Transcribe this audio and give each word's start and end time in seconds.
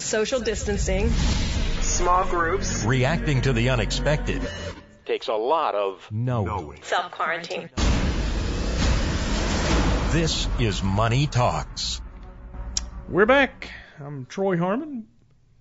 social 0.00 0.40
distancing, 0.40 1.10
small 1.80 2.24
groups, 2.24 2.84
reacting 2.84 3.42
to 3.42 3.52
the 3.52 3.68
unexpected. 3.68 4.42
Takes 5.04 5.28
a 5.28 5.34
lot 5.34 5.74
of 5.74 6.08
knowing. 6.10 6.82
Self 6.82 7.12
quarantine. 7.12 7.70
This 10.12 10.48
is 10.58 10.82
Money 10.82 11.26
Talks. 11.26 12.00
We're 13.08 13.26
back. 13.26 13.70
I'm 13.98 14.26
Troy 14.26 14.56
Harmon 14.56 15.06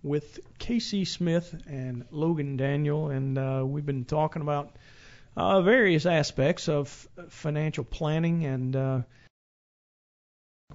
with 0.01 0.39
Casey 0.57 1.05
Smith 1.05 1.53
and 1.67 2.05
Logan 2.09 2.57
Daniel, 2.57 3.09
and 3.09 3.37
uh, 3.37 3.63
we've 3.65 3.85
been 3.85 4.05
talking 4.05 4.41
about 4.41 4.75
uh, 5.35 5.61
various 5.61 6.05
aspects 6.05 6.69
of 6.69 6.87
financial 7.29 7.83
planning, 7.83 8.45
and 8.45 8.75
uh, 8.75 9.01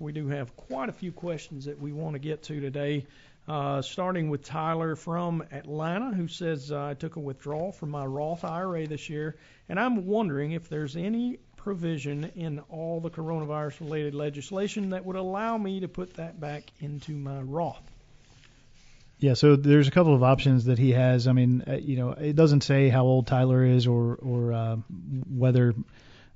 we 0.01 0.11
do 0.11 0.27
have 0.27 0.57
quite 0.57 0.89
a 0.89 0.93
few 0.93 1.13
questions 1.13 1.67
that 1.67 1.81
we 1.81 1.93
want 1.93 2.15
to 2.15 2.19
get 2.19 2.43
to 2.43 2.61
today. 2.61 3.07
Uh, 3.47 3.81
starting 3.81 4.29
with 4.29 4.43
Tyler 4.43 4.97
from 4.97 5.45
Atlanta, 5.53 6.13
who 6.13 6.27
says 6.27 6.73
uh, 6.73 6.87
I 6.87 6.95
took 6.95 7.15
a 7.15 7.21
withdrawal 7.21 7.71
from 7.71 7.91
my 7.91 8.05
Roth 8.05 8.43
IRA 8.43 8.89
this 8.89 9.09
year, 9.09 9.37
and 9.69 9.79
I'm 9.79 10.07
wondering 10.07 10.51
if 10.51 10.69
there's 10.69 10.97
any 10.97 11.39
provision 11.57 12.25
in 12.35 12.59
all 12.71 13.01
the 13.01 13.11
coronavirus 13.11 13.81
related 13.81 14.15
legislation 14.17 14.91
that 14.91 15.05
would 15.05 15.15
allow 15.15 15.57
me 15.57 15.81
to 15.81 15.89
put 15.89 16.15
that 16.15 16.41
back 16.41 16.65
into 16.81 17.13
my 17.13 17.41
Roth. 17.43 17.89
Yeah, 19.21 19.35
so 19.35 19.55
there's 19.55 19.87
a 19.87 19.93
couple 19.93 20.15
of 20.15 20.25
options 20.25 20.65
that 20.65 20.79
he 20.79 20.91
has. 20.91 21.29
I 21.29 21.33
mean, 21.33 21.63
uh, 21.69 21.75
you 21.75 21.97
know, 21.97 22.11
it 22.11 22.35
doesn't 22.35 22.63
say 22.63 22.89
how 22.89 23.05
old 23.05 23.29
Tyler 23.29 23.65
is 23.65 23.87
or 23.87 24.17
or 24.17 24.53
uh, 24.53 24.77
whether 25.31 25.73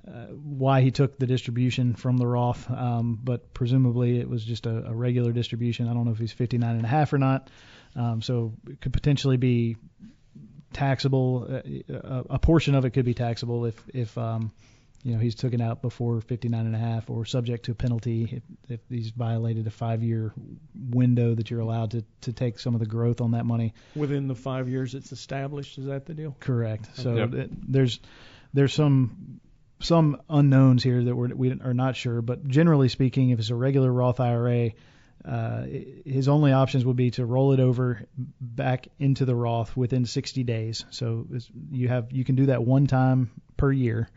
uh, 0.07 0.27
why 0.27 0.81
he 0.81 0.91
took 0.91 1.19
the 1.19 1.27
distribution 1.27 1.93
from 1.93 2.17
the 2.17 2.25
Roth, 2.25 2.69
um, 2.71 3.19
but 3.23 3.53
presumably 3.53 4.19
it 4.19 4.29
was 4.29 4.43
just 4.43 4.65
a, 4.65 4.87
a 4.87 4.93
regular 4.93 5.31
distribution. 5.31 5.87
I 5.87 5.93
don't 5.93 6.05
know 6.05 6.11
if 6.11 6.17
he's 6.19 6.31
59 6.31 6.75
and 6.75 6.85
a 6.85 6.87
half 6.87 7.13
or 7.13 7.17
not. 7.17 7.49
Um, 7.95 8.21
so 8.21 8.53
it 8.69 8.81
could 8.81 8.93
potentially 8.93 9.37
be 9.37 9.75
taxable. 10.73 11.47
Uh, 11.49 11.93
a, 11.93 12.23
a 12.35 12.39
portion 12.39 12.75
of 12.75 12.85
it 12.85 12.91
could 12.91 13.05
be 13.05 13.13
taxable 13.13 13.65
if 13.65 13.83
if 13.93 14.17
um, 14.17 14.51
you 15.03 15.13
know 15.13 15.19
he's 15.19 15.35
taken 15.35 15.61
out 15.61 15.81
before 15.81 16.21
59 16.21 16.65
and 16.65 16.75
a 16.75 16.79
half 16.79 17.09
or 17.09 17.25
subject 17.25 17.65
to 17.65 17.71
a 17.71 17.75
penalty 17.75 18.41
if, 18.69 18.71
if 18.71 18.79
he's 18.89 19.11
violated 19.11 19.65
a 19.67 19.71
five 19.71 20.03
year 20.03 20.33
window 20.89 21.33
that 21.35 21.49
you're 21.49 21.61
allowed 21.61 21.91
to, 21.91 22.03
to 22.21 22.33
take 22.33 22.59
some 22.59 22.73
of 22.73 22.79
the 22.79 22.85
growth 22.85 23.21
on 23.21 23.31
that 23.31 23.45
money 23.45 23.73
within 23.95 24.27
the 24.27 24.35
five 24.35 24.67
years 24.69 24.95
it's 24.95 25.11
established 25.11 25.77
is 25.77 25.85
that 25.85 26.05
the 26.05 26.13
deal 26.13 26.35
correct 26.41 26.89
so 26.95 27.15
Yep. 27.15 27.33
it, 27.33 27.71
there's 27.71 27.99
there's 28.53 28.73
some 28.73 29.38
some 29.81 30.21
unknowns 30.29 30.83
here 30.83 31.03
that 31.03 31.15
we're, 31.15 31.33
we 31.33 31.51
are 31.61 31.73
not 31.73 31.95
sure 31.95 32.21
but 32.21 32.47
generally 32.47 32.89
speaking 32.89 33.29
if 33.29 33.39
it's 33.39 33.49
a 33.49 33.55
regular 33.55 33.91
Roth 33.91 34.19
IRA 34.19 34.71
uh, 35.25 35.65
his 36.05 36.27
only 36.27 36.53
options 36.53 36.85
would 36.85 36.95
be 36.95 37.11
to 37.11 37.25
roll 37.25 37.51
it 37.51 37.59
over 37.59 38.01
back 38.39 38.87
into 38.99 39.25
the 39.25 39.35
Roth 39.35 39.75
within 39.75 40.05
60 40.05 40.43
days. 40.43 40.85
So 40.91 41.27
you 41.71 41.89
have 41.89 42.11
you 42.11 42.23
can 42.23 42.35
do 42.35 42.45
that 42.47 42.63
one 42.63 42.87
time 42.87 43.29
per 43.57 43.71
year, 43.71 44.09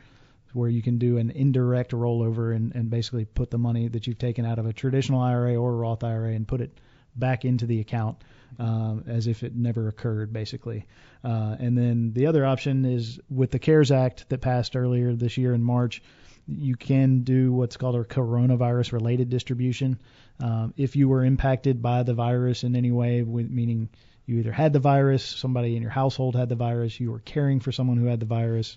where 0.53 0.69
you 0.69 0.81
can 0.81 0.99
do 0.99 1.19
an 1.19 1.31
indirect 1.31 1.91
rollover 1.91 2.55
and, 2.55 2.75
and 2.75 2.89
basically 2.89 3.25
put 3.25 3.51
the 3.51 3.59
money 3.59 3.89
that 3.89 4.07
you've 4.07 4.19
taken 4.19 4.47
out 4.47 4.59
of 4.59 4.67
a 4.67 4.73
traditional 4.73 5.21
IRA 5.21 5.57
or 5.57 5.75
Roth 5.75 6.05
IRA 6.05 6.35
and 6.35 6.47
put 6.47 6.61
it 6.61 6.79
back 7.17 7.45
into 7.45 7.67
the 7.67 7.81
account 7.81 8.23
um, 8.59 9.05
as 9.07 9.27
if 9.27 9.43
it 9.43 9.55
never 9.55 9.89
occurred, 9.89 10.33
basically. 10.33 10.87
Uh, 11.25 11.57
and 11.59 11.77
then 11.77 12.13
the 12.13 12.27
other 12.27 12.45
option 12.45 12.85
is 12.85 13.21
with 13.31 13.51
the 13.51 13.59
CARES 13.59 13.91
Act 13.91 14.29
that 14.29 14.41
passed 14.41 14.77
earlier 14.77 15.15
this 15.15 15.39
year 15.39 15.55
in 15.55 15.63
March. 15.63 16.03
You 16.47 16.75
can 16.75 17.23
do 17.23 17.53
what's 17.53 17.77
called 17.77 17.95
a 17.95 18.05
coronavirus 18.05 18.93
related 18.93 19.31
distribution. 19.31 19.99
Um, 20.41 20.75
if 20.77 20.97
you 20.97 21.09
were 21.09 21.25
impacted 21.25 21.81
by 21.81 22.03
the 22.03 22.15
virus 22.15 22.65
in 22.65 22.75
any 22.75 22.91
way, 22.91 23.23
meaning 23.23 23.89
you 24.27 24.39
either 24.39 24.53
had 24.53 24.73
the 24.73 24.81
virus, 24.81 25.25
somebody 25.25 25.77
in 25.77 25.83
your 25.83 25.91
household 25.91 26.37
had 26.37 26.49
the 26.49 26.57
virus, 26.57 26.99
you 26.99 27.11
were 27.11 27.21
caring 27.21 27.61
for 27.61 27.73
someone 27.73 27.97
who 27.97 28.07
had 28.07 28.21
the 28.21 28.27
virus, 28.27 28.77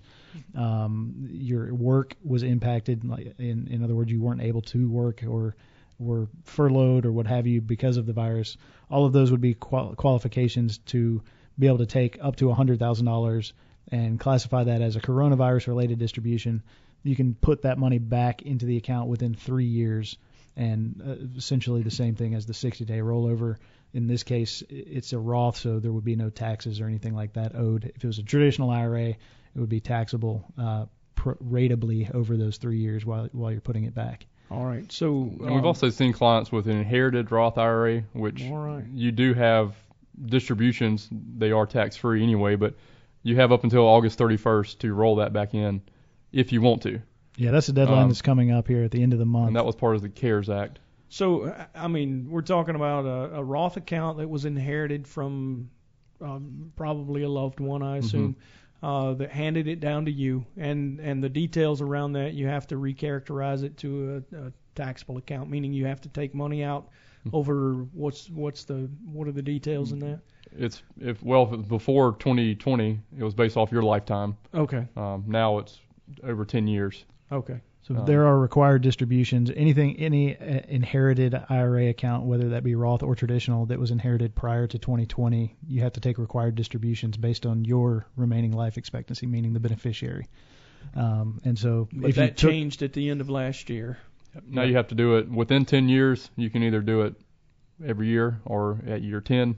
um, 0.55 1.27
your 1.31 1.73
work 1.73 2.15
was 2.23 2.43
impacted, 2.43 3.03
like 3.03 3.33
in, 3.39 3.67
in 3.69 3.83
other 3.83 3.95
words, 3.95 4.11
you 4.11 4.21
weren't 4.21 4.41
able 4.41 4.61
to 4.61 4.89
work 4.89 5.23
or 5.27 5.55
were 5.97 6.27
furloughed 6.43 7.05
or 7.05 7.11
what 7.11 7.27
have 7.27 7.47
you 7.47 7.61
because 7.61 7.97
of 7.97 8.05
the 8.05 8.13
virus, 8.13 8.57
all 8.89 9.05
of 9.05 9.13
those 9.13 9.31
would 9.31 9.41
be 9.41 9.53
qual- 9.53 9.95
qualifications 9.95 10.77
to 10.79 11.21
be 11.57 11.67
able 11.67 11.77
to 11.77 11.85
take 11.85 12.17
up 12.21 12.35
to 12.35 12.45
$100,000 12.45 13.53
and 13.91 14.19
classify 14.19 14.63
that 14.63 14.81
as 14.81 14.95
a 14.95 15.01
coronavirus 15.01 15.67
related 15.67 15.99
distribution. 15.99 16.63
You 17.03 17.15
can 17.15 17.35
put 17.35 17.61
that 17.61 17.77
money 17.77 17.99
back 17.99 18.41
into 18.41 18.65
the 18.65 18.77
account 18.77 19.09
within 19.09 19.35
three 19.35 19.65
years 19.65 20.17
and 20.55 21.01
uh, 21.05 21.37
essentially 21.37 21.83
the 21.83 21.91
same 21.91 22.15
thing 22.15 22.33
as 22.33 22.45
the 22.45 22.53
60 22.53 22.85
day 22.85 22.99
rollover. 22.99 23.57
In 23.93 24.07
this 24.07 24.23
case, 24.23 24.63
it's 24.69 25.13
a 25.13 25.19
Roth, 25.19 25.57
so 25.57 25.79
there 25.79 25.91
would 25.91 26.03
be 26.03 26.15
no 26.15 26.29
taxes 26.29 26.81
or 26.81 26.87
anything 26.87 27.15
like 27.15 27.33
that 27.33 27.55
owed. 27.55 27.85
If 27.95 28.03
it 28.03 28.07
was 28.07 28.19
a 28.19 28.23
traditional 28.23 28.69
IRA, 28.69 29.09
it 29.09 29.17
would 29.55 29.69
be 29.69 29.79
taxable 29.79 30.45
uh, 30.57 30.85
pr- 31.15 31.33
ratably 31.43 32.13
over 32.13 32.35
those 32.35 32.57
three 32.57 32.79
years 32.79 33.05
while 33.05 33.29
while 33.31 33.51
you're 33.51 33.61
putting 33.61 33.85
it 33.85 33.95
back. 33.95 34.25
All 34.51 34.65
right. 34.65 34.89
So 34.91 35.07
And 35.09 35.39
we've 35.39 35.51
um, 35.51 35.65
also 35.65 35.89
seen 35.89 36.13
clients 36.13 36.51
with 36.51 36.67
an 36.67 36.77
inherited 36.77 37.31
Roth 37.31 37.57
IRA, 37.57 38.03
which 38.13 38.43
right. 38.43 38.85
you 38.93 39.11
do 39.11 39.33
have 39.33 39.75
distributions. 40.23 41.09
They 41.11 41.51
are 41.51 41.65
tax 41.65 41.95
free 41.95 42.23
anyway, 42.23 42.55
but 42.55 42.75
you 43.23 43.35
have 43.37 43.51
up 43.51 43.63
until 43.63 43.87
August 43.87 44.19
31st 44.19 44.79
to 44.79 44.93
roll 44.93 45.17
that 45.17 45.33
back 45.33 45.53
in 45.53 45.81
if 46.31 46.51
you 46.51 46.61
want 46.61 46.83
to. 46.83 47.01
Yeah, 47.37 47.51
that's 47.51 47.67
the 47.67 47.73
deadline 47.73 48.03
Um, 48.03 48.09
that's 48.09 48.21
coming 48.21 48.51
up 48.51 48.67
here 48.67 48.83
at 48.83 48.91
the 48.91 49.01
end 49.01 49.13
of 49.13 49.19
the 49.19 49.25
month. 49.25 49.47
And 49.47 49.55
that 49.55 49.65
was 49.65 49.75
part 49.75 49.95
of 49.95 50.01
the 50.01 50.09
CARES 50.09 50.49
Act. 50.49 50.79
So, 51.09 51.53
I 51.73 51.87
mean, 51.87 52.27
we're 52.29 52.41
talking 52.41 52.75
about 52.75 53.05
a, 53.05 53.37
a 53.37 53.43
Roth 53.43 53.77
account 53.77 54.17
that 54.19 54.29
was 54.29 54.45
inherited 54.45 55.07
from 55.07 55.69
um, 56.21 56.71
probably 56.75 57.23
a 57.23 57.29
loved 57.29 57.59
one, 57.59 57.83
I 57.83 57.97
assume, 57.97 58.35
uh, 58.85 59.13
that 59.15 59.31
handed 59.31 59.67
it 59.67 59.79
down 59.79 60.05
to 60.05 60.11
you, 60.11 60.45
and 60.57 60.99
and 60.99 61.23
the 61.23 61.29
details 61.29 61.81
around 61.81 62.13
that 62.13 62.33
you 62.35 62.45
have 62.45 62.67
to 62.67 62.75
recharacterize 62.75 63.63
it 63.63 63.75
to 63.77 64.23
a, 64.31 64.35
a 64.47 64.51
taxable 64.75 65.17
account, 65.17 65.49
meaning 65.49 65.73
you 65.73 65.85
have 65.87 65.99
to 66.01 66.09
take 66.09 66.35
money 66.35 66.63
out 66.63 66.89
over 67.33 67.73
what's 67.93 68.29
what's 68.29 68.63
the 68.65 68.87
what 69.11 69.27
are 69.27 69.31
the 69.31 69.41
details 69.41 69.91
in 69.91 69.97
that? 69.99 70.19
It's 70.55 70.83
if 70.99 71.23
well 71.23 71.43
if 71.47 71.53
it 71.53 71.57
was 71.57 71.65
before 71.65 72.11
2020, 72.19 72.99
it 73.17 73.23
was 73.23 73.33
based 73.33 73.57
off 73.57 73.71
your 73.71 73.81
lifetime. 73.81 74.37
Okay, 74.53 74.87
Um, 74.95 75.23
now 75.27 75.57
it's 75.57 75.79
over 76.23 76.45
10 76.45 76.67
years. 76.67 77.05
okay, 77.31 77.59
So 77.87 77.95
Um, 77.95 78.05
there 78.05 78.25
are 78.25 78.39
required 78.39 78.81
distributions. 78.81 79.51
Anything, 79.55 79.95
any 79.97 80.35
uh, 80.35 80.61
inherited 80.67 81.39
IRA 81.49 81.89
account, 81.89 82.25
whether 82.25 82.49
that 82.49 82.63
be 82.63 82.73
Roth 82.73 83.03
or 83.03 83.13
traditional, 83.13 83.67
that 83.67 83.79
was 83.79 83.91
inherited 83.91 84.33
prior 84.33 84.65
to 84.65 84.79
2020, 84.79 85.55
you 85.67 85.81
have 85.81 85.93
to 85.93 85.99
take 85.99 86.17
required 86.17 86.55
distributions 86.55 87.15
based 87.15 87.45
on 87.45 87.63
your 87.63 88.07
remaining 88.15 88.53
life 88.53 88.77
expectancy, 88.79 89.27
meaning 89.27 89.53
the 89.53 89.59
beneficiary. 89.59 90.25
Um, 90.95 91.39
and 91.45 91.59
so 91.59 91.87
but 91.93 92.09
if 92.09 92.15
that 92.15 92.21
you 92.21 92.29
took, 92.29 92.51
changed 92.51 92.81
at 92.81 92.93
the 92.93 93.09
end 93.09 93.21
of 93.21 93.29
last 93.29 93.69
year. 93.69 93.99
Now 94.47 94.63
you 94.63 94.75
have 94.75 94.87
to 94.87 94.95
do 94.95 95.17
it 95.17 95.29
within 95.29 95.65
10 95.65 95.87
years. 95.87 96.31
You 96.35 96.49
can 96.49 96.63
either 96.63 96.81
do 96.81 97.01
it 97.01 97.13
every 97.85 98.07
year 98.07 98.41
or 98.45 98.79
at 98.87 99.03
year 99.03 99.21
10. 99.21 99.57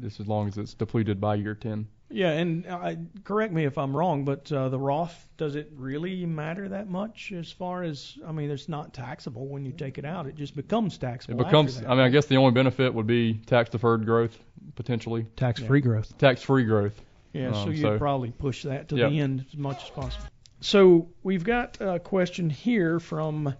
just 0.00 0.20
as 0.20 0.28
long 0.28 0.46
as 0.46 0.58
it's 0.58 0.74
depleted 0.74 1.20
by 1.20 1.34
year 1.34 1.56
10. 1.56 1.88
Yeah, 2.10 2.30
and 2.30 2.66
uh, 2.66 2.94
correct 3.24 3.52
me 3.52 3.64
if 3.64 3.76
I'm 3.78 3.96
wrong, 3.96 4.24
but 4.24 4.50
uh, 4.52 4.68
the 4.68 4.78
Roth 4.78 5.28
does 5.36 5.56
it 5.56 5.70
really 5.74 6.24
matter 6.26 6.68
that 6.68 6.88
much 6.88 7.32
as 7.32 7.50
far 7.50 7.82
as 7.82 8.16
I 8.26 8.30
mean, 8.30 8.50
it's 8.50 8.68
not 8.68 8.92
taxable 8.94 9.46
when 9.48 9.64
you 9.64 9.72
take 9.72 9.98
it 9.98 10.04
out; 10.04 10.26
it 10.26 10.36
just 10.36 10.54
becomes 10.54 10.96
taxable. 10.98 11.40
It 11.40 11.44
becomes. 11.44 11.78
after 11.78 11.88
I 11.88 11.94
mean, 11.94 12.04
I 12.04 12.08
guess 12.10 12.26
the 12.26 12.36
only 12.36 12.52
benefit 12.52 12.92
would 12.94 13.06
be 13.06 13.34
tax 13.46 13.70
deferred 13.70 14.04
growth 14.04 14.38
potentially, 14.76 15.26
tax-free 15.36 15.80
growth. 15.80 16.16
tax 16.18 16.42
free 16.42 16.64
growth. 16.64 17.00
yeah, 17.32 17.52
so 17.52 17.58
um, 17.60 17.72
you'd 17.72 17.80
so- 17.80 17.98
probably 17.98 18.30
push 18.32 18.62
that 18.62 18.88
to 18.90 18.96
Yep. 18.96 19.10
the 19.10 19.20
end 19.20 19.44
as 19.48 19.56
much 19.56 19.82
as 19.84 19.90
possible. 19.90 20.26
So 20.60 21.08
we've 21.22 21.44
got 21.44 21.78
a 21.80 21.98
question 21.98 22.48
here 22.48 22.98
from 23.00 23.54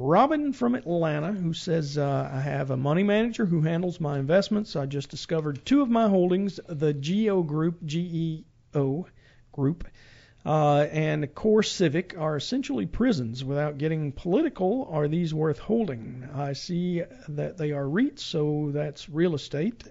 Robin 0.00 0.52
from 0.52 0.76
Atlanta 0.76 1.32
who 1.32 1.52
says, 1.52 1.98
uh, 1.98 2.30
I 2.32 2.38
have 2.38 2.70
a 2.70 2.76
money 2.76 3.02
manager 3.02 3.44
who 3.44 3.62
handles 3.62 4.00
my 4.00 4.16
investments. 4.16 4.76
I 4.76 4.86
just 4.86 5.10
discovered 5.10 5.66
two 5.66 5.82
of 5.82 5.90
my 5.90 6.08
holdings, 6.08 6.60
the 6.68 6.94
GEO 6.94 7.42
Group, 7.42 7.84
G-E-O 7.84 9.06
Group, 9.50 9.88
uh, 10.46 10.86
and 10.92 11.34
Core 11.34 11.64
Civic 11.64 12.14
are 12.16 12.36
essentially 12.36 12.86
prisons. 12.86 13.44
Without 13.44 13.78
getting 13.78 14.12
political, 14.12 14.88
are 14.88 15.08
these 15.08 15.34
worth 15.34 15.58
holding? 15.58 16.28
I 16.32 16.52
see 16.52 17.02
that 17.28 17.58
they 17.58 17.72
are 17.72 17.84
REITs, 17.84 18.20
so 18.20 18.70
that's 18.72 19.08
real 19.08 19.34
estate, 19.34 19.82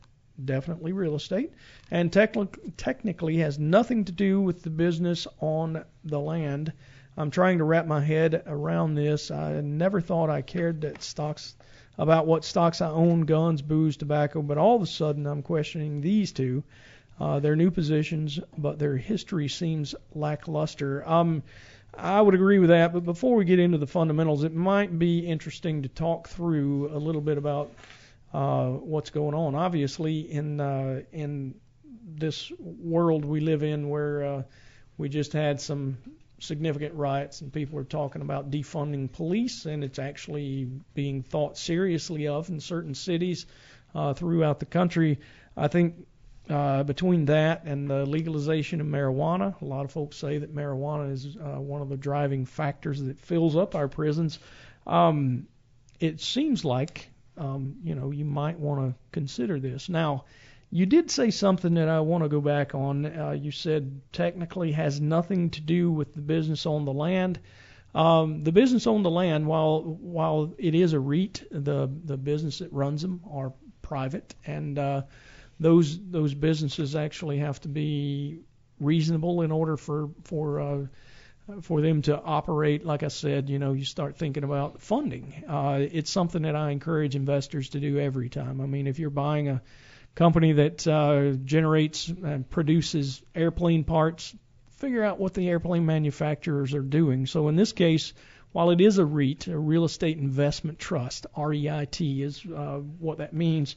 definitely 0.45 0.93
real 0.93 1.15
estate, 1.15 1.51
and 1.91 2.09
techni- 2.13 2.73
technically 2.77 3.37
has 3.39 3.59
nothing 3.59 4.05
to 4.05 4.13
do 4.13 4.39
with 4.39 4.61
the 4.63 4.69
business 4.69 5.27
on 5.41 5.83
the 6.05 6.19
land. 6.19 6.71
I'm 7.17 7.31
trying 7.31 7.57
to 7.57 7.63
wrap 7.63 7.87
my 7.87 7.99
head 7.99 8.43
around 8.45 8.93
this. 8.93 9.31
I 9.31 9.59
never 9.61 10.01
thought 10.01 10.29
I 10.29 10.43
cared 10.43 10.81
that 10.81 11.01
stocks 11.01 11.55
about 11.97 12.27
what 12.27 12.45
stocks 12.45 12.79
I 12.79 12.89
own, 12.89 13.21
guns, 13.21 13.63
booze, 13.63 13.97
tobacco, 13.97 14.43
but 14.43 14.59
all 14.59 14.75
of 14.75 14.83
a 14.83 14.87
sudden 14.87 15.25
I'm 15.25 15.41
questioning 15.41 16.01
these 16.01 16.31
two. 16.31 16.63
Uh, 17.19 17.39
they're 17.39 17.55
new 17.55 17.71
positions, 17.71 18.39
but 18.55 18.77
their 18.77 18.95
history 18.95 19.47
seems 19.47 19.95
lackluster. 20.13 21.03
Um, 21.09 21.41
I 21.97 22.21
would 22.21 22.35
agree 22.35 22.59
with 22.59 22.69
that, 22.69 22.93
but 22.93 23.03
before 23.03 23.35
we 23.35 23.45
get 23.45 23.57
into 23.57 23.79
the 23.79 23.87
fundamentals, 23.87 24.43
it 24.43 24.53
might 24.53 24.99
be 24.99 25.25
interesting 25.25 25.81
to 25.81 25.89
talk 25.89 26.27
through 26.27 26.95
a 26.95 26.99
little 26.99 27.21
bit 27.21 27.39
about 27.39 27.71
uh, 28.31 28.67
what's 28.67 29.09
going 29.09 29.33
on. 29.33 29.55
Obviously, 29.55 30.19
in 30.31 30.59
uh, 30.59 31.01
in 31.11 31.55
this 32.05 32.51
world 32.59 33.25
we 33.25 33.39
live 33.39 33.63
in, 33.63 33.89
where 33.89 34.23
uh, 34.23 34.43
we 34.99 35.09
just 35.09 35.33
had 35.33 35.59
some 35.59 35.97
significant 36.39 36.93
riots 36.93 37.41
and 37.41 37.51
people 37.51 37.79
are 37.79 37.83
talking 37.83 38.21
about 38.21 38.51
defunding 38.51 39.11
police, 39.11 39.65
and 39.65 39.83
it's 39.83 39.99
actually 39.99 40.69
being 40.93 41.23
thought 41.23 41.57
seriously 41.57 42.27
of 42.27 42.49
in 42.49 42.59
certain 42.59 42.93
cities 42.93 43.45
uh, 43.95 44.13
throughout 44.13 44.59
the 44.59 44.65
country. 44.65 45.19
I 45.55 45.67
think 45.67 46.05
uh, 46.49 46.83
between 46.83 47.25
that 47.25 47.65
and 47.65 47.89
the 47.89 48.05
legalization 48.05 48.79
of 48.79 48.87
marijuana, 48.87 49.59
a 49.61 49.65
lot 49.65 49.85
of 49.85 49.91
folks 49.91 50.17
say 50.17 50.37
that 50.37 50.55
marijuana 50.55 51.11
is 51.11 51.35
uh, 51.35 51.59
one 51.59 51.81
of 51.81 51.89
the 51.89 51.97
driving 51.97 52.45
factors 52.45 53.01
that 53.01 53.19
fills 53.19 53.55
up 53.55 53.75
our 53.75 53.87
prisons. 53.87 54.39
Um, 54.85 55.47
it 55.99 56.21
seems 56.21 56.63
like 56.63 57.09
um, 57.37 57.77
you 57.83 57.95
know 57.95 58.11
you 58.11 58.25
might 58.25 58.59
want 58.59 58.89
to 58.89 58.95
consider 59.11 59.59
this 59.59 59.89
now. 59.89 60.25
You 60.69 60.85
did 60.85 61.09
say 61.09 61.31
something 61.31 61.75
that 61.75 61.87
I 61.87 62.01
want 62.01 62.23
to 62.23 62.29
go 62.29 62.41
back 62.41 62.75
on. 62.75 63.05
Uh, 63.05 63.31
you 63.31 63.51
said 63.51 64.01
technically 64.11 64.73
has 64.73 64.99
nothing 64.99 65.49
to 65.51 65.61
do 65.61 65.91
with 65.91 66.13
the 66.13 66.21
business 66.21 66.65
on 66.65 66.85
the 66.85 66.93
land. 66.93 67.39
Um, 67.95 68.43
the 68.43 68.51
business 68.51 68.85
on 68.85 69.01
the 69.01 69.09
land, 69.09 69.47
while 69.47 69.81
while 69.81 70.53
it 70.57 70.75
is 70.75 70.93
a 70.93 70.99
REIT, 70.99 71.43
the 71.51 71.89
the 72.03 72.17
business 72.17 72.59
that 72.59 72.71
runs 72.73 73.01
them 73.01 73.21
are 73.31 73.53
private, 73.81 74.35
and 74.45 74.77
uh, 74.77 75.01
those 75.59 75.97
those 76.11 76.33
businesses 76.33 76.95
actually 76.95 77.37
have 77.39 77.61
to 77.61 77.69
be 77.69 78.41
reasonable 78.79 79.41
in 79.41 79.51
order 79.51 79.77
for 79.77 80.09
for 80.25 80.59
uh, 80.59 80.85
for 81.61 81.81
them 81.81 82.01
to 82.03 82.21
operate. 82.21 82.85
Like 82.85 83.03
I 83.03 83.07
said, 83.07 83.49
you 83.49 83.57
know, 83.57 83.71
you 83.71 83.85
start 83.85 84.17
thinking 84.17 84.43
about 84.43 84.81
funding. 84.81 85.45
Uh, 85.47 85.79
it's 85.79 86.11
something 86.11 86.41
that 86.41 86.55
I 86.55 86.71
encourage 86.71 87.15
investors 87.15 87.69
to 87.69 87.79
do 87.79 87.97
every 87.99 88.29
time. 88.29 88.59
I 88.59 88.65
mean, 88.65 88.85
if 88.85 88.99
you're 88.99 89.09
buying 89.09 89.47
a 89.47 89.61
company 90.17 90.53
that 90.53 90.87
uh, 90.87 91.33
generates 91.45 92.07
and 92.07 92.49
produces 92.49 93.21
airplane 93.35 93.83
parts, 93.83 94.35
figure 94.77 95.03
out 95.03 95.19
what 95.19 95.35
the 95.35 95.47
airplane 95.47 95.85
manufacturers 95.85 96.73
are 96.73 96.81
doing. 96.81 97.27
So 97.27 97.49
in 97.49 97.55
this 97.55 97.71
case, 97.71 98.13
while 98.51 98.71
it 98.71 98.81
is 98.81 98.97
a 98.97 99.05
REIT, 99.05 99.47
a 99.47 99.57
real 99.57 99.85
estate 99.85 100.17
investment 100.17 100.79
trust, 100.79 101.27
REIT 101.37 102.01
is 102.01 102.43
uh, 102.43 102.79
what 102.99 103.19
that 103.19 103.33
means. 103.33 103.75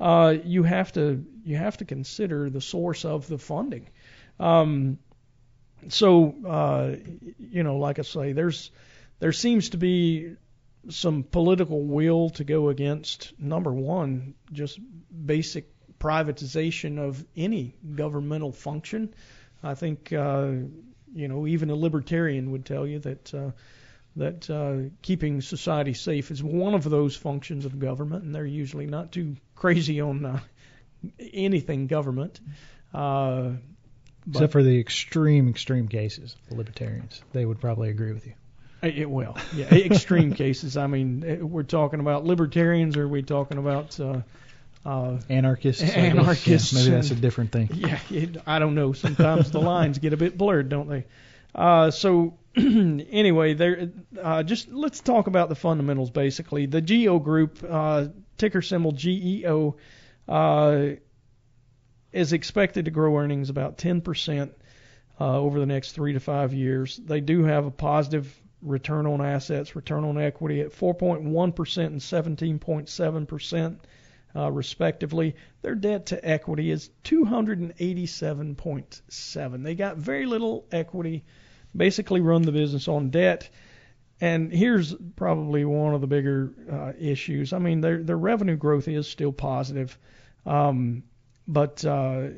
Uh, 0.00 0.34
you 0.42 0.62
have 0.62 0.92
to 0.92 1.26
you 1.44 1.56
have 1.56 1.76
to 1.76 1.84
consider 1.84 2.48
the 2.48 2.62
source 2.62 3.04
of 3.04 3.28
the 3.28 3.38
funding. 3.38 3.90
Um, 4.40 4.98
so 5.88 6.34
uh, 6.48 6.96
you 7.38 7.62
know, 7.62 7.76
like 7.76 7.98
I 7.98 8.02
say, 8.02 8.32
there's 8.32 8.70
there 9.18 9.32
seems 9.32 9.70
to 9.70 9.76
be 9.76 10.36
some 10.88 11.22
political 11.22 11.82
will 11.84 12.30
to 12.30 12.44
go 12.44 12.70
against 12.70 13.34
number 13.38 13.72
one, 13.72 14.34
just 14.52 14.80
basic 15.10 15.71
privatization 16.02 16.98
of 16.98 17.24
any 17.36 17.74
governmental 17.94 18.50
function. 18.50 19.14
I 19.62 19.74
think 19.74 20.12
uh, 20.12 20.50
you 21.14 21.28
know 21.28 21.46
even 21.46 21.70
a 21.70 21.76
libertarian 21.76 22.50
would 22.50 22.66
tell 22.66 22.86
you 22.86 22.98
that 23.00 23.32
uh, 23.32 23.50
that 24.16 24.50
uh, 24.50 24.90
keeping 25.00 25.40
society 25.40 25.94
safe 25.94 26.32
is 26.32 26.42
one 26.42 26.74
of 26.74 26.82
those 26.82 27.14
functions 27.14 27.64
of 27.64 27.78
government, 27.78 28.24
and 28.24 28.34
they're 28.34 28.44
usually 28.44 28.86
not 28.86 29.12
too 29.12 29.36
crazy 29.54 30.00
on 30.00 30.26
uh, 30.26 30.40
anything 31.32 31.86
government. 31.86 32.40
Uh, 32.92 33.52
Except 34.28 34.52
for 34.52 34.62
the 34.62 34.78
extreme, 34.78 35.48
extreme 35.48 35.88
cases, 35.88 36.36
the 36.48 36.56
libertarians, 36.56 37.22
they 37.32 37.44
would 37.44 37.60
probably 37.60 37.90
agree 37.90 38.12
with 38.12 38.26
you. 38.26 38.34
It 38.82 39.08
will, 39.08 39.36
yeah. 39.54 39.72
Extreme 39.72 40.34
cases. 40.44 40.76
I 40.76 40.88
mean, 40.88 41.24
eh, 41.24 41.36
we're 41.36 41.62
talking 41.62 42.00
about 42.00 42.24
libertarians, 42.24 42.96
or 42.96 43.04
are 43.04 43.08
we 43.08 43.22
talking 43.22 43.58
about 43.58 43.98
uh, 43.98 44.22
uh, 44.84 45.18
Anarchists. 45.28 45.82
Anarchists 45.82 46.72
Yeah, 46.72 46.78
maybe 46.78 46.90
that's 46.90 47.10
a 47.10 47.14
different 47.14 47.52
thing. 47.52 47.68
Yeah, 47.74 47.98
it, 48.10 48.36
I 48.46 48.58
don't 48.58 48.74
know. 48.74 48.92
Sometimes 48.92 49.50
the 49.50 49.60
lines 49.60 49.98
get 49.98 50.12
a 50.12 50.16
bit 50.16 50.36
blurred, 50.36 50.68
don't 50.68 50.88
they? 50.88 51.06
Uh, 51.54 51.90
so 51.90 52.38
anyway, 52.56 53.54
there. 53.54 53.90
Uh, 54.20 54.42
just 54.42 54.68
let's 54.68 55.00
talk 55.00 55.26
about 55.26 55.48
the 55.48 55.54
fundamentals. 55.54 56.10
Basically, 56.10 56.66
the 56.66 56.80
Geo 56.80 57.18
Group, 57.18 57.64
uh, 57.68 58.08
ticker 58.36 58.62
symbol 58.62 58.92
GEO, 58.92 59.76
uh, 60.28 60.86
is 62.12 62.32
expected 62.32 62.86
to 62.86 62.90
grow 62.90 63.16
earnings 63.16 63.50
about 63.50 63.78
10% 63.78 64.50
uh, 65.20 65.38
over 65.38 65.60
the 65.60 65.66
next 65.66 65.92
three 65.92 66.12
to 66.12 66.20
five 66.20 66.52
years. 66.52 66.96
They 66.96 67.20
do 67.20 67.44
have 67.44 67.66
a 67.66 67.70
positive 67.70 68.34
return 68.60 69.06
on 69.06 69.24
assets, 69.24 69.74
return 69.74 70.04
on 70.04 70.18
equity 70.18 70.60
at 70.60 70.72
4.1% 70.72 71.86
and 71.86 72.00
17.7% 72.00 73.76
uh, 74.34 74.50
respectively. 74.50 75.36
Their 75.62 75.74
debt 75.74 76.06
to 76.06 76.28
equity 76.28 76.70
is 76.70 76.90
287.7. 77.04 79.62
They 79.62 79.74
got 79.74 79.96
very 79.96 80.26
little 80.26 80.66
equity, 80.72 81.24
basically 81.76 82.20
run 82.20 82.42
the 82.42 82.52
business 82.52 82.88
on 82.88 83.10
debt. 83.10 83.48
And 84.20 84.52
here's 84.52 84.94
probably 85.16 85.64
one 85.64 85.94
of 85.94 86.00
the 86.00 86.06
bigger 86.06 86.52
uh, 86.70 86.92
issues. 86.98 87.52
I 87.52 87.58
mean, 87.58 87.80
their 87.80 88.02
their 88.02 88.16
revenue 88.16 88.56
growth 88.56 88.86
is 88.86 89.08
still 89.08 89.32
positive, 89.32 89.98
um, 90.46 91.02
but 91.48 91.84
uh, 91.84 92.28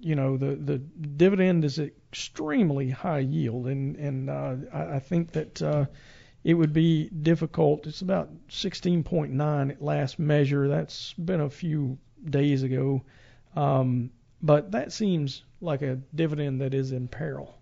you 0.00 0.14
know 0.14 0.36
the 0.36 0.54
the 0.54 0.78
dividend 0.78 1.64
is 1.64 1.80
extremely 1.80 2.90
high 2.90 3.18
yield, 3.18 3.66
and 3.66 3.96
and 3.96 4.30
uh, 4.30 4.54
I, 4.72 4.96
I 4.96 4.98
think 5.00 5.32
that 5.32 5.60
uh, 5.60 5.86
it 6.44 6.54
would 6.54 6.72
be 6.72 7.08
difficult. 7.08 7.86
It's 7.86 8.02
about 8.02 8.30
16.9 8.48 9.70
at 9.70 9.82
last 9.82 10.18
measure. 10.18 10.68
That's 10.68 11.12
been 11.14 11.40
a 11.40 11.50
few 11.50 11.98
days 12.28 12.62
ago, 12.62 13.02
um, 13.56 14.10
but 14.42 14.72
that 14.72 14.92
seems 14.92 15.44
like 15.60 15.82
a 15.82 16.00
dividend 16.14 16.60
that 16.60 16.74
is 16.74 16.92
in 16.92 17.08
peril. 17.08 17.58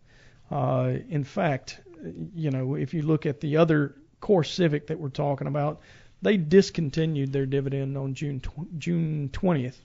Uh, 0.50 0.94
in 1.08 1.24
fact, 1.24 1.80
you 2.34 2.50
know, 2.50 2.74
if 2.74 2.94
you 2.94 3.02
look 3.02 3.26
at 3.26 3.40
the 3.40 3.56
other 3.56 3.96
core 4.20 4.44
civic 4.44 4.86
that 4.86 4.98
we're 4.98 5.08
talking 5.08 5.46
about, 5.46 5.80
they 6.22 6.36
discontinued 6.36 7.32
their 7.32 7.46
dividend 7.46 7.96
on 7.96 8.14
June 8.14 8.40
tw- 8.40 8.78
June 8.78 9.30
20th 9.32 9.76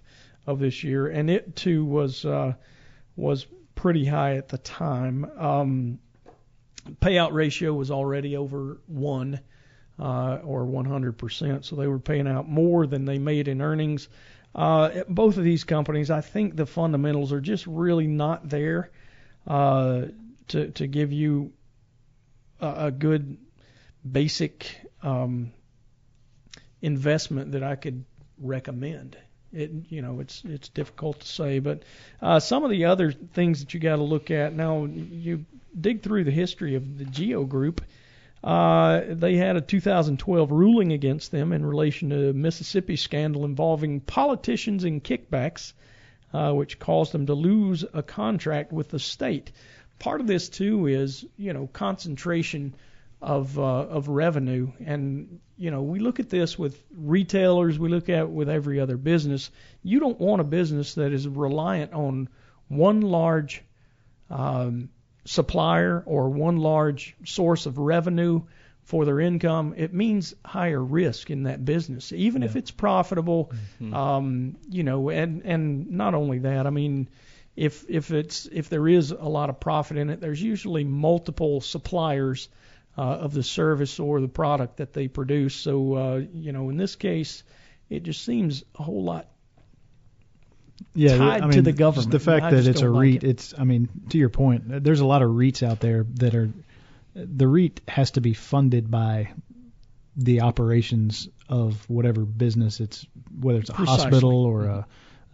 of 0.47 0.59
this 0.59 0.83
year, 0.83 1.07
and 1.07 1.29
it 1.29 1.55
too 1.55 1.85
was 1.85 2.25
uh, 2.25 2.53
was 3.15 3.47
pretty 3.75 4.05
high 4.05 4.35
at 4.35 4.49
the 4.49 4.57
time. 4.57 5.25
Um, 5.37 5.99
payout 7.01 7.33
ratio 7.33 7.73
was 7.73 7.91
already 7.91 8.37
over 8.37 8.79
one 8.87 9.39
uh, 9.99 10.39
or 10.43 10.65
100%, 10.65 11.65
so 11.65 11.75
they 11.75 11.87
were 11.87 11.99
paying 11.99 12.27
out 12.27 12.47
more 12.47 12.85
than 12.85 13.05
they 13.05 13.17
made 13.17 13.47
in 13.47 13.61
earnings. 13.61 14.07
Uh, 14.53 15.03
both 15.09 15.37
of 15.37 15.43
these 15.43 15.63
companies, 15.63 16.09
I 16.09 16.21
think 16.21 16.55
the 16.55 16.65
fundamentals 16.65 17.33
are 17.33 17.41
just 17.41 17.67
really 17.67 18.07
not 18.07 18.47
there 18.47 18.91
uh, 19.47 20.05
to 20.49 20.71
to 20.71 20.87
give 20.87 21.11
you 21.11 21.51
a, 22.61 22.87
a 22.87 22.91
good 22.91 23.37
basic 24.09 24.79
um, 25.01 25.51
investment 26.81 27.51
that 27.51 27.63
I 27.63 27.75
could 27.75 28.05
recommend. 28.37 29.17
It 29.55 29.71
you 29.89 30.01
know 30.01 30.19
it's 30.19 30.43
it's 30.45 30.69
difficult 30.69 31.21
to 31.21 31.27
say, 31.27 31.59
but 31.59 31.83
uh, 32.21 32.39
some 32.39 32.63
of 32.63 32.71
the 32.71 32.85
other 32.85 33.11
things 33.11 33.61
that 33.61 33.73
you 33.73 33.79
got 33.79 33.95
to 33.95 34.03
look 34.03 34.29
at 34.29 34.53
now. 34.53 34.85
You 34.85 35.45
dig 35.79 36.03
through 36.03 36.25
the 36.25 36.31
history 36.31 36.75
of 36.75 36.97
the 36.97 37.05
Geo 37.05 37.43
Group. 37.43 37.81
Uh, 38.43 39.01
they 39.09 39.35
had 39.37 39.55
a 39.55 39.61
2012 39.61 40.51
ruling 40.51 40.91
against 40.91 41.31
them 41.31 41.51
in 41.51 41.65
relation 41.65 42.11
to 42.11 42.33
Mississippi 42.33 42.95
scandal 42.95 43.43
involving 43.43 44.01
politicians 44.01 44.83
and 44.83 45.03
kickbacks, 45.03 45.73
uh, 46.31 46.51
which 46.51 46.77
caused 46.77 47.11
them 47.11 47.25
to 47.25 47.33
lose 47.33 47.83
a 47.93 48.03
contract 48.03 48.71
with 48.71 48.89
the 48.89 48.99
state. 48.99 49.51
Part 49.97 50.21
of 50.21 50.27
this 50.27 50.49
too 50.49 50.87
is 50.87 51.25
you 51.37 51.53
know 51.53 51.67
concentration 51.67 52.75
of 53.21 53.57
uh, 53.57 53.61
of 53.63 54.07
revenue, 54.07 54.71
and 54.85 55.39
you 55.57 55.71
know 55.71 55.81
we 55.81 55.99
look 55.99 56.19
at 56.19 56.29
this 56.29 56.57
with 56.57 56.81
retailers, 56.95 57.79
we 57.79 57.89
look 57.89 58.09
at 58.09 58.19
it 58.19 58.29
with 58.29 58.49
every 58.49 58.79
other 58.79 58.97
business. 58.97 59.51
You 59.83 59.99
don't 59.99 60.19
want 60.19 60.41
a 60.41 60.45
business 60.45 60.95
that 60.95 61.13
is 61.13 61.27
reliant 61.27 61.93
on 61.93 62.29
one 62.67 63.01
large 63.01 63.63
um, 64.29 64.89
supplier 65.25 66.03
or 66.05 66.29
one 66.29 66.57
large 66.57 67.15
source 67.25 67.65
of 67.65 67.77
revenue 67.77 68.41
for 68.85 69.03
their 69.03 69.19
income, 69.19 69.73
it 69.75 69.93
means 69.93 70.35
higher 70.45 70.81
risk 70.81 71.31
in 71.31 71.43
that 71.43 71.65
business, 71.65 72.13
even 72.13 72.43
if 72.43 72.55
it's 72.55 72.69
profitable. 72.69 73.51
Um, 73.93 74.57
you 74.69 74.83
know, 74.83 75.09
and 75.09 75.41
and 75.43 75.91
not 75.91 76.13
only 76.13 76.39
that, 76.39 76.67
I 76.67 76.69
mean, 76.69 77.09
if 77.55 77.83
if 77.89 78.11
it's 78.11 78.45
if 78.45 78.69
there 78.69 78.87
is 78.87 79.09
a 79.09 79.27
lot 79.27 79.49
of 79.49 79.59
profit 79.59 79.97
in 79.97 80.11
it, 80.11 80.21
there's 80.21 80.41
usually 80.41 80.83
multiple 80.83 81.61
suppliers 81.61 82.47
uh, 82.97 83.01
of 83.01 83.33
the 83.33 83.43
service 83.43 83.99
or 83.99 84.21
the 84.21 84.27
product 84.27 84.77
that 84.77 84.93
they 84.93 85.07
produce. 85.07 85.55
So 85.55 85.93
uh, 85.93 86.21
you 86.33 86.51
know, 86.51 86.69
in 86.69 86.77
this 86.77 86.95
case, 86.95 87.43
it 87.89 88.03
just 88.03 88.23
seems 88.23 88.63
a 88.77 88.83
whole 88.83 89.03
lot 89.03 89.27
yeah, 90.93 91.17
tied 91.17 91.43
I 91.43 91.51
to 91.51 91.61
the 91.61 91.73
government. 91.73 92.11
The 92.11 92.19
fact 92.19 92.51
that 92.51 92.67
it's 92.67 92.81
a 92.81 92.83
don't 92.83 92.93
like 92.93 93.01
REIT, 93.01 93.23
it. 93.23 93.29
it's 93.29 93.53
I 93.57 93.63
mean, 93.63 93.89
to 94.09 94.17
your 94.17 94.29
point, 94.29 94.83
there's 94.83 94.99
a 94.99 95.05
lot 95.05 95.21
of 95.21 95.29
REITs 95.31 95.63
out 95.63 95.79
there 95.79 96.05
that 96.15 96.35
are 96.35 96.49
the 97.15 97.47
REIT 97.47 97.81
has 97.87 98.11
to 98.11 98.21
be 98.21 98.33
funded 98.33 98.91
by 98.91 99.31
the 100.17 100.41
operations 100.41 101.27
of 101.49 101.89
whatever 101.89 102.21
business 102.25 102.79
it's, 102.79 103.05
whether 103.39 103.59
it's 103.59 103.69
a 103.69 103.73
Precisely. 103.73 104.03
hospital 104.03 104.45
or 104.45 104.65
a, 104.65 104.87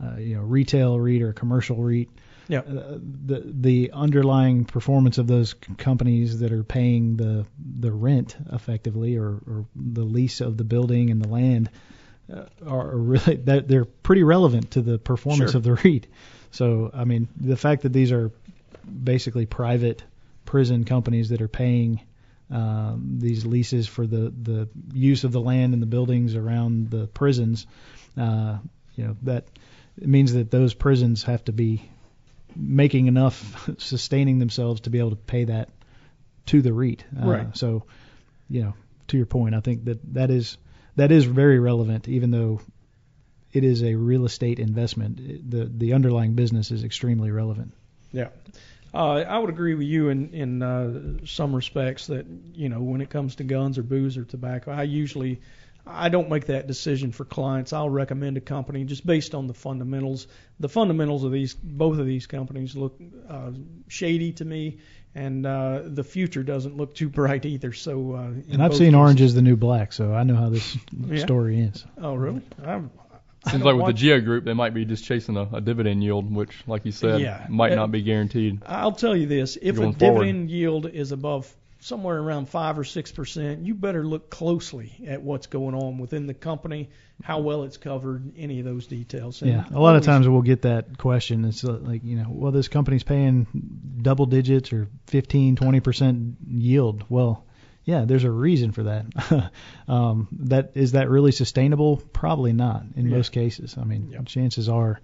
uh, 0.04 0.18
you 0.18 0.36
know 0.36 0.42
retail 0.42 1.00
REIT 1.00 1.22
or 1.22 1.34
commercial 1.34 1.78
REIT. 1.78 2.10
Yeah. 2.48 2.60
Uh, 2.60 2.98
the 3.00 3.44
the 3.46 3.92
underlying 3.94 4.66
performance 4.66 5.18
of 5.20 5.28
those 5.28 5.52
c- 5.52 5.76
companies 5.78 6.40
that 6.40 6.52
are 6.52 6.64
paying 6.64 7.16
the 7.18 7.46
the 7.80 7.92
rent 7.92 8.36
effectively 8.52 9.18
or, 9.18 9.28
or 9.48 9.66
the 9.76 10.04
lease 10.04 10.42
of 10.42 10.58
the 10.58 10.64
building 10.66 11.12
and 11.12 11.22
the 11.22 11.30
land 11.30 11.70
uh, 12.34 12.46
are 12.68 12.98
really 12.98 13.36
they're, 13.46 13.62
they're 13.62 13.86
pretty 13.86 14.24
relevant 14.24 14.72
to 14.72 14.82
the 14.82 14.98
performance 14.98 15.52
Sure. 15.52 15.60
of 15.60 15.64
the 15.64 15.74
REIT. 15.76 16.08
So 16.52 16.92
I 16.94 17.06
mean 17.06 17.30
the 17.40 17.56
fact 17.58 17.84
that 17.84 17.94
these 17.94 18.12
are 18.12 18.32
basically 19.04 19.46
private 19.46 20.04
prison 20.44 20.84
companies 20.84 21.30
that 21.30 21.42
are 21.42 21.48
paying 21.48 22.02
um, 22.50 23.18
these 23.20 23.46
leases 23.46 23.88
for 23.88 24.06
the 24.06 24.34
the 24.42 24.68
use 24.94 25.24
of 25.24 25.32
the 25.32 25.40
land 25.40 25.74
and 25.74 25.82
the 25.82 25.86
buildings 25.88 26.36
around 26.36 26.90
the 26.90 27.08
prisons, 27.08 27.66
uh, 28.18 28.58
you 28.96 29.06
know 29.06 29.16
that 29.22 29.46
it 30.02 30.08
means 30.08 30.34
that 30.34 30.50
those 30.50 30.74
prisons 30.74 31.24
have 31.24 31.46
to 31.46 31.52
be 31.52 31.90
making 32.56 33.08
enough 33.08 33.70
sustaining 33.78 34.40
themselves 34.40 34.82
to 34.82 34.90
be 34.90 35.00
able 35.00 35.12
to 35.12 35.16
pay 35.16 35.46
that 35.46 35.70
to 36.48 36.62
the 36.62 36.74
REIT. 36.74 37.06
Uh, 37.16 37.28
Right. 37.28 37.58
So, 37.58 37.84
you 38.50 38.64
know, 38.64 38.74
to 39.08 39.18
your 39.18 39.28
point, 39.28 39.56
I 39.56 39.60
think 39.60 39.86
that 39.86 40.14
that 40.14 40.32
is 40.32 40.58
that 40.96 41.12
is 41.12 41.26
very 41.26 41.60
relevant, 41.60 42.08
even 42.08 42.32
though 42.32 42.62
it 43.54 43.64
is 43.64 43.84
a 43.84 43.96
real 43.96 44.26
estate 44.26 44.60
investment. 44.60 45.50
The 45.50 45.66
the 45.66 45.94
underlying 45.94 46.34
business 46.34 46.72
is 46.72 46.84
extremely 46.84 47.32
relevant. 47.32 47.74
Yeah. 48.12 48.30
Uh, 48.94 49.24
I 49.26 49.38
would 49.38 49.50
agree 49.50 49.76
with 49.76 49.88
you 49.88 50.10
in 50.10 50.34
in 50.34 50.62
uh, 50.62 51.26
some 51.26 51.56
respects 51.56 52.08
that 52.08 52.26
you 52.54 52.70
know 52.70 52.82
when 52.82 53.02
it 53.02 53.10
comes 53.10 53.36
to 53.36 53.44
guns 53.44 53.78
or 53.78 53.84
booze 53.84 54.18
or 54.18 54.26
tobacco, 54.26 54.72
I 54.72 54.84
usually 54.84 55.40
I 55.86 56.10
don't 56.10 56.30
make 56.30 56.46
that 56.48 56.68
decision 56.68 57.12
for 57.12 57.26
clients. 57.26 57.74
I'll 57.74 57.90
recommend 57.90 58.38
a 58.38 58.42
company 58.42 58.84
just 58.84 59.06
based 59.06 59.34
on 59.34 59.48
the 59.48 59.54
fundamentals. 59.54 60.28
The 60.60 60.70
fundamentals 60.70 61.24
of 61.24 61.32
these 61.32 61.54
both 61.54 61.98
of 62.00 62.06
these 62.06 62.28
companies 62.28 62.76
look 62.76 63.00
uh, 63.28 63.52
shady 63.88 64.32
to 64.34 64.46
me, 64.46 64.78
and 65.16 65.46
uh, 65.46 65.82
the 65.86 66.04
future 66.04 66.44
doesn't 66.44 66.78
look 66.78 66.94
too 66.94 67.10
bright 67.10 67.46
either. 67.46 67.74
So 67.74 68.14
uh, 68.14 68.22
And 68.52 68.62
I've 68.64 68.74
seen 68.76 68.88
cases- 68.92 68.96
Orange 68.96 69.22
is 69.22 69.34
the 69.34 69.42
New 69.42 69.56
Black, 69.56 69.92
so 69.94 70.14
I 70.14 70.24
know 70.24 70.36
how 70.36 70.50
this 70.50 70.78
Yeah. 71.08 71.18
story 71.24 71.60
ends. 71.62 71.86
Oh 71.98 72.14
really? 72.16 72.42
I'm, 72.64 72.92
Seems 73.50 73.64
like 73.64 73.76
with 73.76 73.88
the 73.88 73.94
Geo 73.94 74.22
Group, 74.22 74.46
they 74.46 74.54
might 74.54 74.76
be 74.76 74.86
just 74.86 75.04
chasing 75.04 75.36
a, 75.36 75.48
a 75.54 75.62
dividend 75.62 76.04
yield, 76.04 76.32
which, 76.32 76.56
like 76.68 76.86
you 76.86 76.92
said, 76.92 77.22
Yeah. 77.22 77.44
might 77.50 77.72
Uh, 77.72 77.76
not 77.76 77.92
be 77.92 78.04
guaranteed. 78.04 78.62
I'll 78.68 78.92
tell 78.92 79.16
you 79.18 79.26
this: 79.26 79.58
if 79.60 79.78
a 79.78 79.80
Going 79.80 79.94
forward. 79.94 80.26
dividend 80.26 80.52
yield 80.52 80.86
is 80.86 81.12
above 81.12 81.52
somewhere 81.82 82.18
around 82.18 82.48
five 82.48 82.78
or 82.80 82.84
six 82.84 83.12
percent, 83.12 83.66
you 83.66 83.74
better 83.76 84.06
look 84.06 84.30
closely 84.30 85.04
at 85.08 85.22
what's 85.22 85.48
going 85.48 85.76
on 85.76 85.98
within 85.98 86.28
the 86.28 86.34
company, 86.34 86.90
how 87.24 87.40
well 87.40 87.64
it's 87.64 87.78
covered, 87.78 88.34
any 88.38 88.60
of 88.60 88.66
those 88.66 88.88
details. 88.88 89.42
And 89.42 89.52
Yeah, 89.52 89.66
a 89.72 89.80
lot 89.80 89.96
of 89.96 90.04
times 90.04 90.28
we'll 90.30 90.44
get 90.44 90.62
that 90.62 90.98
question. 90.98 91.44
It's 91.46 91.64
like, 91.64 92.04
you 92.04 92.16
know, 92.18 92.28
well, 92.30 92.52
this 92.52 92.68
company's 92.68 93.04
paying 93.04 93.48
double 94.02 94.28
digits 94.28 94.72
or 94.72 94.88
15, 95.08 95.56
20% 95.56 96.36
yield. 96.48 97.04
Well, 97.10 97.46
yeah, 97.84 98.06
there's 98.06 98.24
a 98.26 98.32
reason 98.32 98.72
for 98.72 98.84
that. 98.84 99.52
um, 99.88 100.28
that 100.42 100.72
is 100.76 100.92
that 100.92 101.10
really 101.10 101.32
sustainable? 101.32 101.98
Probably 102.14 102.54
not 102.54 102.84
in 102.96 103.08
Yeah. 103.08 103.18
most 103.18 103.32
cases. 103.32 103.76
I 103.78 103.84
mean, 103.86 104.10
Yep. 104.12 104.26
chances 104.28 104.70
are 104.70 105.02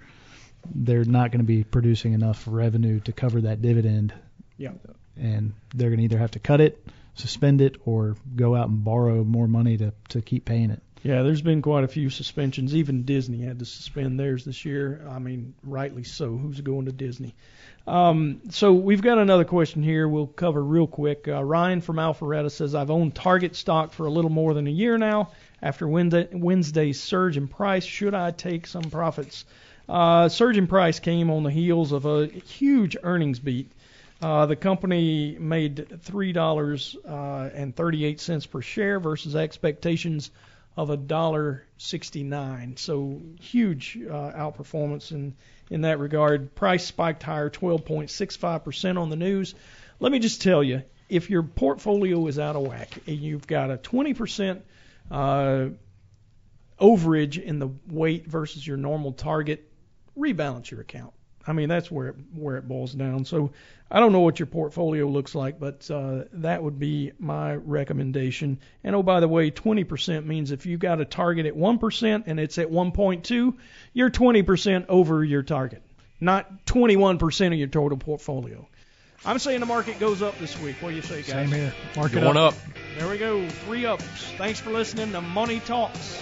they're 0.74 1.06
not 1.06 1.32
going 1.32 1.40
to 1.40 1.46
be 1.46 1.64
producing 1.64 2.14
enough 2.14 2.44
revenue 2.48 3.00
to 3.02 3.12
cover 3.14 3.42
that 3.42 3.62
dividend, 3.64 4.14
Yeah. 4.58 4.74
And 5.20 5.54
they're 5.76 5.90
going 5.90 6.00
to 6.00 6.06
either 6.06 6.18
have 6.18 6.32
to 6.32 6.40
cut 6.40 6.62
it, 6.62 6.86
suspend 7.16 7.62
it, 7.62 7.78
or 7.86 8.16
go 8.36 8.56
out 8.56 8.70
and 8.70 8.84
borrow 8.84 9.24
more 9.24 9.48
money 9.48 9.78
to 9.78 9.94
to 10.10 10.22
keep 10.22 10.46
paying 10.46 10.72
it. 10.72 10.82
Yeah, 11.04 11.22
there's 11.22 11.42
been 11.42 11.62
quite 11.62 11.84
a 11.84 11.88
few 11.88 12.10
suspensions. 12.10 12.76
Even 12.76 13.04
Disney 13.04 13.42
had 13.42 13.60
to 13.60 13.66
suspend 13.66 14.20
theirs 14.20 14.44
this 14.44 14.66
year. 14.66 15.06
I 15.10 15.20
mean, 15.20 15.54
rightly 15.64 16.04
so. 16.04 16.36
Who's 16.36 16.60
going 16.60 16.86
to 16.86 16.92
Disney? 16.92 17.36
Um, 17.86 18.42
so 18.50 18.74
we've 18.74 19.02
got 19.02 19.18
another 19.18 19.46
question 19.46 19.84
here. 19.84 20.08
We'll 20.08 20.28
cover 20.28 20.62
real 20.62 20.88
quick. 20.88 21.28
Uh, 21.28 21.44
Ryan 21.44 21.82
from 21.82 21.98
Alpharetta 21.98 22.52
says, 22.52 22.76
"I've 22.76 22.92
owned 22.92 23.16
Target 23.16 23.56
stock 23.56 23.94
for 23.94 24.06
a 24.06 24.12
little 24.12 24.32
more 24.32 24.54
than 24.54 24.68
a 24.68 24.72
year 24.72 24.98
now. 24.98 25.32
After 25.62 25.88
Wednesday, 25.88 26.28
Wednesday's 26.34 27.00
surge 27.00 27.38
in 27.38 27.48
price, 27.48 27.86
should 27.86 28.14
I 28.14 28.32
take 28.32 28.68
some 28.68 28.84
profits?" 28.84 29.46
Uh, 29.88 30.28
surge 30.28 30.58
in 30.58 30.68
price 30.68 31.00
came 31.00 31.30
on 31.30 31.44
the 31.44 31.52
heels 31.52 31.94
of 31.94 32.06
a 32.06 32.28
huge 32.28 32.98
earnings 33.04 33.40
beat. 33.40 33.72
Uh, 34.22 34.48
the 34.48 34.56
company 34.56 35.38
made 35.40 36.02
three 36.02 36.32
dollars 36.32 36.96
and 37.06 37.76
thirty-eight 37.76 38.20
cents 38.20 38.46
per 38.46 38.62
share 38.62 39.00
versus 39.00 39.36
expectations 39.36 40.32
of 40.76 40.90
a 40.90 40.98
dollar 40.98 41.66
sixty-nine. 41.78 42.78
So 42.78 43.22
huge 43.40 43.98
uh, 43.98 44.32
outperformance 44.32 45.12
in 45.12 45.36
in 45.70 45.82
that 45.82 46.00
regard. 46.00 46.56
Price 46.56 46.86
spiked 46.86 47.24
higher, 47.24 47.50
12.65% 47.50 48.98
on 48.98 49.10
the 49.10 49.16
news. 49.16 49.56
Let 50.00 50.12
me 50.12 50.20
just 50.20 50.42
tell 50.42 50.64
you, 50.64 50.84
if 51.10 51.30
your 51.30 51.44
portfolio 51.44 52.26
is 52.28 52.40
out 52.40 52.56
of 52.56 52.64
whack 52.64 52.90
and 53.08 53.18
you've 53.18 53.48
got 53.48 53.72
a 53.72 53.78
20% 53.78 54.62
uh, 55.10 55.68
overage 56.80 57.42
in 57.42 57.60
the 57.60 57.70
weight 57.88 58.28
versus 58.28 58.66
your 58.66 58.78
normal 58.78 59.14
target, 59.14 59.70
rebalance 60.18 60.70
your 60.70 60.82
account. 60.82 61.14
I 61.48 61.54
mean, 61.54 61.70
that's 61.70 61.90
where 61.90 62.10
it, 62.10 62.16
where 62.36 62.58
it 62.58 62.68
boils 62.68 62.94
down. 62.94 63.24
So 63.24 63.52
I 63.90 64.02
don't 64.02 64.12
know 64.12 64.20
what 64.20 64.38
your 64.38 64.48
portfolio 64.48 65.08
looks 65.08 65.34
like, 65.34 65.60
but 65.60 65.90
uh, 65.90 66.26
that 66.34 66.62
would 66.62 66.78
be 66.78 67.14
my 67.20 67.56
recommendation. 67.56 68.60
And 68.84 68.96
oh, 68.96 69.02
by 69.02 69.22
the 69.22 69.30
way, 69.30 69.50
20% 69.50 70.26
means 70.26 70.52
if 70.52 70.66
you 70.66 70.78
got 70.78 71.00
a 71.00 71.06
target 71.06 71.46
at 71.46 71.56
1% 71.56 72.24
and 72.26 72.40
it's 72.40 72.58
at 72.58 72.70
1.2, 72.70 73.54
you're 73.94 74.10
20% 74.10 74.86
over 74.90 75.24
your 75.24 75.42
target, 75.42 75.82
not 76.20 76.66
21% 76.66 77.48
of 77.48 77.54
your 77.54 77.68
total 77.70 77.98
portfolio. 77.98 78.68
I'm 79.26 79.40
saying 79.40 79.62
the 79.62 79.66
market 79.66 80.00
goes 80.00 80.22
up 80.22 80.38
this 80.38 80.60
week. 80.60 80.76
What 80.82 80.90
do 80.90 80.96
you 80.96 81.02
say, 81.02 81.18
guys? 81.18 81.28
Same 81.28 81.52
here. 81.52 81.74
Market 81.96 82.22
Going 82.22 82.38
up. 82.38 82.54
There 82.98 83.10
we 83.10 83.18
go. 83.18 83.48
Three 83.50 83.86
ups. 83.86 84.32
Thanks 84.38 84.60
for 84.60 84.72
listening 84.72 85.12
to 85.14 85.22
Money 85.22 85.60
Talks. 85.62 86.22